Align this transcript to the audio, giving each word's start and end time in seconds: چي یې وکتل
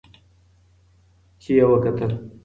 چي 1.41 1.51
یې 1.57 1.65
وکتل 1.69 2.11